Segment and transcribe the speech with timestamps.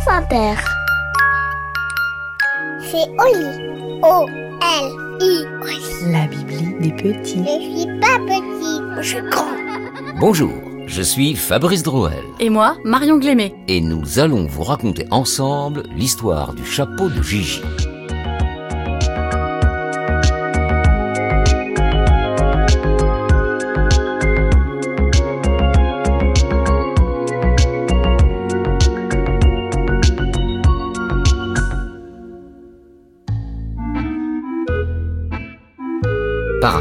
[0.00, 0.54] France Inter.
[2.82, 4.00] C'est Oli.
[4.02, 5.44] O-L-I.
[6.12, 7.42] La Bibli des petits.
[7.44, 9.46] Je suis pas petit, je suis grand.
[10.20, 10.52] Bonjour,
[10.86, 13.54] je suis Fabrice Drouel Et moi, Marion Glémé.
[13.66, 17.62] et nous allons vous raconter ensemble l'histoire du chapeau de Gigi.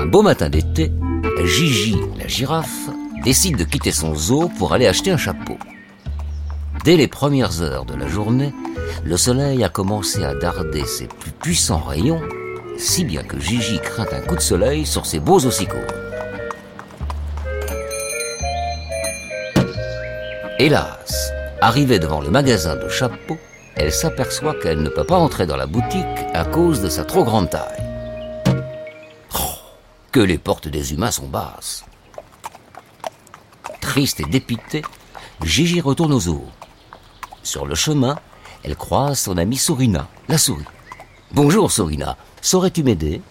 [0.07, 0.91] Beau matin d'été,
[1.43, 2.89] Gigi, la girafe,
[3.23, 5.57] décide de quitter son zoo pour aller acheter un chapeau.
[6.85, 8.53] Dès les premières heures de la journée,
[9.03, 12.21] le soleil a commencé à darder ses plus puissants rayons,
[12.77, 15.81] si bien que Gigi craint un coup de soleil sur ses beaux ossicônes.
[20.59, 23.37] Hélas, arrivée devant le magasin de chapeaux,
[23.75, 27.23] elle s'aperçoit qu'elle ne peut pas entrer dans la boutique à cause de sa trop
[27.23, 27.86] grande taille.
[30.17, 31.85] Que les portes des humains sont basses.
[33.81, 34.81] Triste et dépitée,
[35.43, 36.43] Gigi retourne au zoo.
[37.43, 38.17] Sur le chemin,
[38.63, 40.65] elle croise son amie Sorina, la souris.
[41.33, 43.21] Bonjour Sorina, saurais-tu m'aider?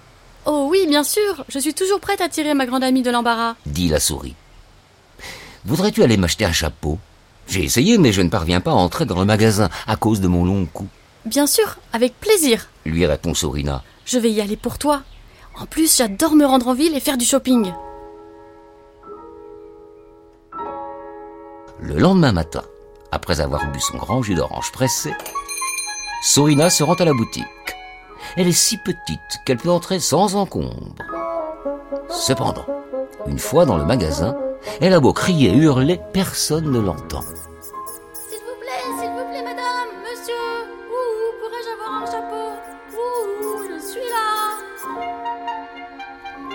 [0.44, 3.56] Oh oui, bien sûr, je suis toujours prête à tirer ma grande amie de l'embarras.
[3.66, 4.36] dit la souris.
[5.64, 7.00] Voudrais-tu aller m'acheter un chapeau?
[7.48, 10.28] J'ai essayé, mais je ne parviens pas à entrer dans le magasin à cause de
[10.28, 10.86] mon long cou,
[11.24, 12.68] Bien sûr, avec plaisir.
[12.84, 13.82] lui répond Sorina.
[14.04, 15.02] Je vais y aller pour toi.
[15.58, 17.72] En plus, j'adore me rendre en ville et faire du shopping.
[21.80, 22.62] Le lendemain matin,
[23.10, 25.12] après avoir bu son grand jus d'orange pressé,
[26.22, 27.44] Sorina se rend à la boutique.
[28.36, 30.94] Elle est si petite qu'elle peut entrer sans encombre.
[32.10, 32.66] Cependant,
[33.26, 34.36] une fois dans le magasin,
[34.80, 37.24] elle a beau crier et hurler, personne ne l'entend.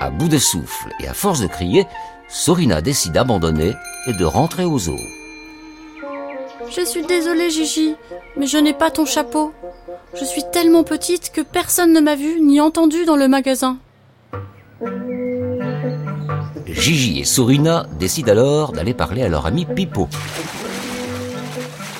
[0.01, 1.85] À bout de souffle et à force de crier,
[2.27, 3.75] Sorina décide d'abandonner
[4.07, 4.97] et de rentrer au zoo.
[6.75, 7.95] Je suis désolée, Gigi,
[8.35, 9.53] mais je n'ai pas ton chapeau.
[10.19, 13.77] Je suis tellement petite que personne ne m'a vue ni entendue dans le magasin.
[16.65, 20.09] Gigi et Sorina décident alors d'aller parler à leur ami Pipo,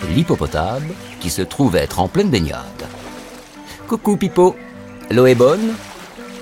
[0.10, 0.88] l'hippopotame
[1.20, 2.88] qui se trouve être en pleine baignade.
[3.88, 4.56] Coucou Pipo,
[5.12, 5.76] l'eau est bonne?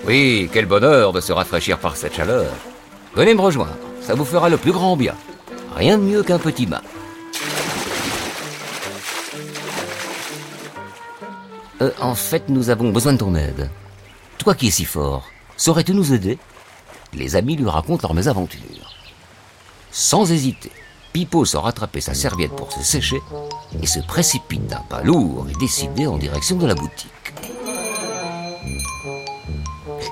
[0.05, 2.51] Oui, quel bonheur de se rafraîchir par cette chaleur.
[3.15, 5.15] Venez me rejoindre, ça vous fera le plus grand bien.
[5.75, 6.81] Rien de mieux qu'un petit bain.
[11.81, 13.69] Euh, en fait, nous avons besoin de ton aide.
[14.37, 15.27] Toi qui es si fort,
[15.57, 16.37] saurais-tu nous aider?
[17.13, 18.93] Les amis lui racontent leur mésaventure.
[19.91, 20.71] Sans hésiter,
[21.13, 23.19] Pipo sort rattraper sa serviette pour se sécher
[23.81, 27.33] et se précipite d'un pas lourd et décidé en direction de la boutique.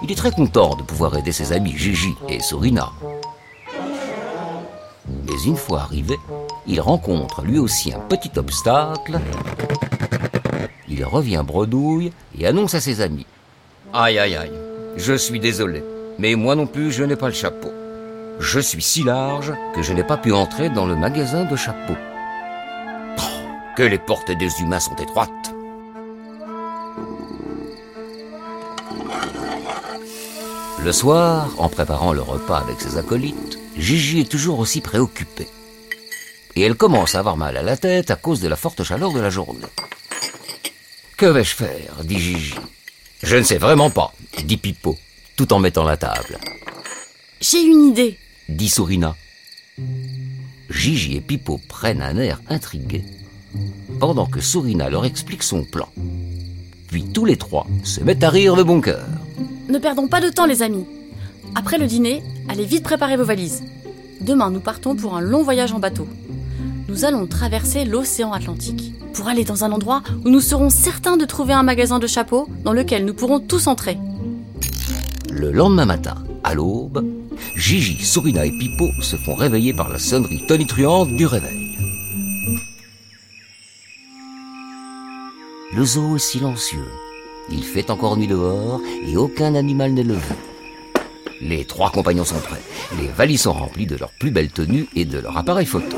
[0.03, 2.91] Il est très content de pouvoir aider ses amis Gigi et Sorina.
[5.07, 6.17] Mais une fois arrivé,
[6.67, 9.19] il rencontre lui aussi un petit obstacle.
[10.87, 13.25] Il revient bredouille et annonce à ses amis.
[13.93, 14.51] Aïe aïe aïe,
[14.97, 15.83] je suis désolé,
[16.19, 17.71] mais moi non plus je n'ai pas le chapeau.
[18.39, 21.97] Je suis si large que je n'ai pas pu entrer dans le magasin de chapeaux.
[23.17, 23.21] Oh,
[23.75, 25.56] que les portes des humains sont étroites.
[30.83, 35.47] Le soir, en préparant le repas avec ses acolytes, Gigi est toujours aussi préoccupée.
[36.55, 39.11] Et elle commence à avoir mal à la tête à cause de la forte chaleur
[39.11, 39.59] de la journée.
[41.17, 42.03] Que vais-je faire?
[42.03, 42.55] dit Gigi.
[43.23, 44.95] Je ne sais vraiment pas, dit Pipo,
[45.35, 46.37] tout en mettant la table.
[47.41, 48.17] J'ai une idée.
[48.47, 49.15] dit Sorina.
[50.69, 53.03] Gigi et Pipo prennent un air intrigué,
[53.99, 55.89] pendant que Sorina leur explique son plan.
[56.87, 59.05] Puis tous les trois se mettent à rire de bon cœur.
[59.69, 60.85] Ne perdons pas de temps, les amis.
[61.53, 63.63] Après le dîner, allez vite préparer vos valises.
[64.21, 66.07] Demain, nous partons pour un long voyage en bateau.
[66.87, 71.25] Nous allons traverser l'océan Atlantique pour aller dans un endroit où nous serons certains de
[71.25, 73.97] trouver un magasin de chapeaux dans lequel nous pourrons tous entrer.
[75.29, 77.05] Le lendemain matin, à l'aube,
[77.55, 81.75] Gigi, Sorina et Pipo se font réveiller par la sonnerie tonitruante du réveil.
[85.75, 86.87] Le zoo est silencieux.
[87.49, 90.35] Il fait encore nuit dehors et aucun animal n'est levé.
[91.39, 92.61] Les trois compagnons sont prêts.
[92.99, 95.97] Les valises sont remplies de leurs plus belles tenues et de leur appareil photo.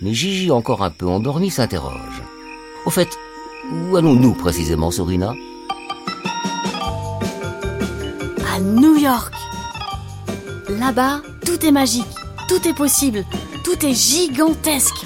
[0.00, 2.22] Mais Gigi, encore un peu endormi, s'interroge.
[2.86, 3.08] Au fait,
[3.70, 5.34] où allons-nous précisément, Sorina?
[8.52, 9.34] À New York.
[10.70, 12.06] Là-bas, tout est magique,
[12.48, 13.24] tout est possible,
[13.64, 15.04] tout est gigantesque.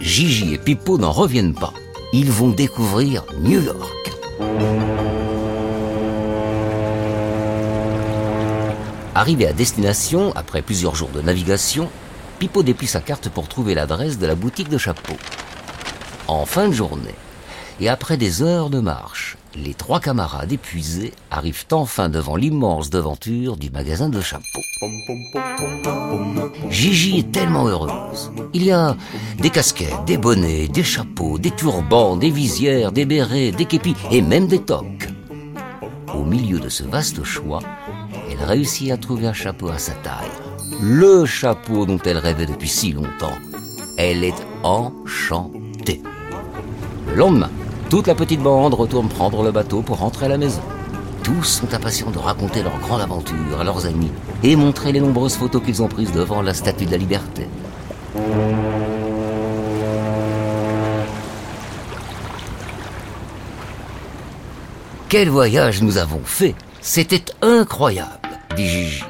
[0.00, 1.72] Gigi et Pippo n'en reviennent pas.
[2.16, 4.12] Ils vont découvrir New York.
[9.16, 11.90] Arrivé à destination, après plusieurs jours de navigation,
[12.38, 15.16] Pippo déplie sa carte pour trouver l'adresse de la boutique de chapeaux.
[16.28, 17.16] En fin de journée,
[17.80, 23.56] et après des heures de marche, les trois camarades épuisés arrivent enfin devant l'immense devanture
[23.56, 24.44] du magasin de chapeaux.
[26.70, 28.32] Gigi est tellement heureuse.
[28.52, 28.96] Il y a
[29.38, 34.22] des casquettes, des bonnets, des chapeaux, des turbans, des visières, des bérets, des képis et
[34.22, 35.08] même des toques.
[36.14, 37.60] Au milieu de ce vaste choix,
[38.30, 40.30] elle réussit à trouver un chapeau à sa taille.
[40.80, 43.38] Le chapeau dont elle rêvait depuis si longtemps.
[43.96, 46.02] Elle est enchantée.
[47.08, 47.50] Le lendemain,
[47.94, 50.60] toute la petite bande retourne prendre le bateau pour rentrer à la maison.
[51.22, 54.10] Tous sont impatients de raconter leur grande aventure à leurs amis
[54.42, 57.46] et montrer les nombreuses photos qu'ils ont prises devant la Statue de la Liberté.
[65.08, 69.04] Quel voyage nous avons fait C'était incroyable, dit Gigi.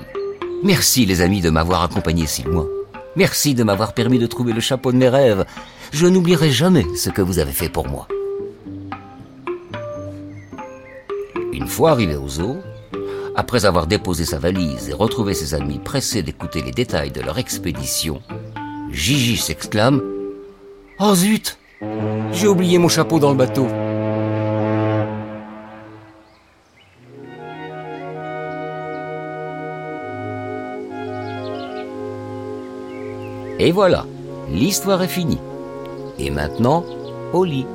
[0.62, 2.66] Merci les amis de m'avoir accompagné si loin.
[3.16, 5.46] Merci de m'avoir permis de trouver le chapeau de mes rêves.
[5.90, 8.08] Je n'oublierai jamais ce que vous avez fait pour moi.
[11.54, 12.56] Une fois arrivé au zoo,
[13.36, 17.38] après avoir déposé sa valise et retrouvé ses amis pressés d'écouter les détails de leur
[17.38, 18.20] expédition,
[18.90, 20.02] Gigi s'exclame
[20.98, 21.56] Oh zut
[22.32, 23.68] J'ai oublié mon chapeau dans le bateau.
[33.60, 34.06] Et voilà,
[34.50, 35.38] l'histoire est finie.
[36.18, 36.84] Et maintenant,
[37.32, 37.66] au lit.